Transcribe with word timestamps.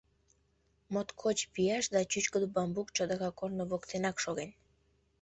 Моткоч 0.93 1.37
вияш 1.53 1.85
да 1.93 1.99
чӱчкыдӧ 2.11 2.47
бамбук 2.55 2.87
чодыра 2.95 3.29
корно 3.39 3.63
воктенак 3.71 4.17
шоген. 4.23 4.51